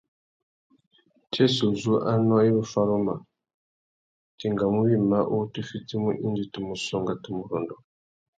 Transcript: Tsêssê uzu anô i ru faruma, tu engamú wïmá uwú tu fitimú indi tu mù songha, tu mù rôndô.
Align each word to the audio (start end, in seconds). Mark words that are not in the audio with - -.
Tsêssê 1.31 1.63
uzu 1.71 1.93
anô 2.11 2.37
i 2.47 2.51
ru 2.55 2.63
faruma, 2.71 3.15
tu 4.37 4.43
engamú 4.49 4.79
wïmá 4.87 5.19
uwú 5.33 5.43
tu 5.53 5.59
fitimú 5.69 6.09
indi 6.25 6.43
tu 6.53 6.59
mù 6.67 6.75
songha, 6.87 7.13
tu 7.23 7.29
mù 7.35 7.43
rôndô. 7.51 7.75